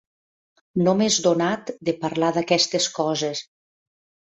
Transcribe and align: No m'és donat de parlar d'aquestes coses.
No 0.87 0.95
m'és 1.01 1.17
donat 1.25 1.69
de 1.91 1.95
parlar 2.07 2.33
d'aquestes 2.39 2.91
coses. 2.99 3.47